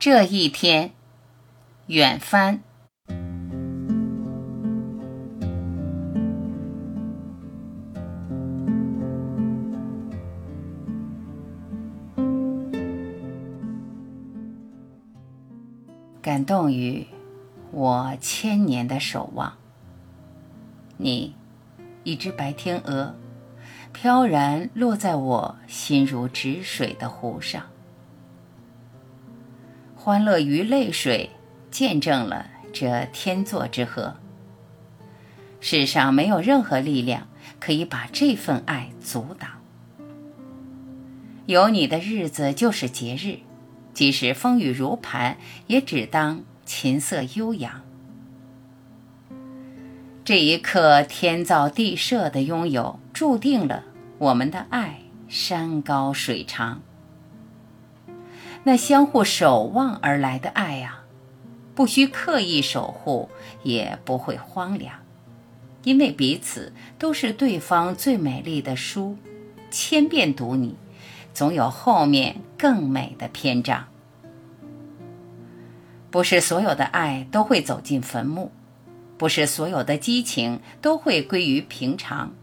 [0.00, 0.92] 这一天，
[1.88, 2.62] 远帆。
[16.22, 17.06] 感动于
[17.70, 19.52] 我千年的守望，
[20.96, 21.34] 你，
[22.04, 23.14] 一只白天鹅，
[23.92, 27.66] 飘然落在我心如止水的湖上。
[30.10, 31.30] 欢乐于泪水，
[31.70, 34.16] 见证了这天作之合。
[35.60, 37.28] 世上没有任何力量
[37.60, 39.48] 可以把这份爱阻挡。
[41.46, 43.38] 有你的日子就是节日。
[43.94, 45.36] 即使风雨如磐，
[45.68, 47.80] 也只当琴瑟悠扬。
[50.24, 53.84] 这一刻，天造地设的拥有，注定了
[54.18, 56.82] 我们的爱山高水长。
[58.64, 61.00] 那相互守望而来的爱呀，
[61.74, 63.30] 不需刻意守护，
[63.62, 64.96] 也不会荒凉，
[65.84, 69.16] 因为彼此都是对方最美丽的书，
[69.70, 70.76] 千遍读你。
[71.32, 73.86] 总有后面更美的篇章。
[76.10, 78.50] 不是所有的爱都会走进坟墓，
[79.16, 82.34] 不是所有的激情都会归于平常。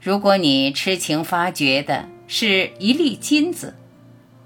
[0.00, 3.74] 如果你痴情发掘的是一粒金子，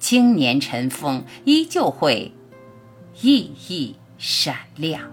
[0.02, 2.32] 青年尘封，依旧会
[3.14, 5.12] 熠熠闪亮。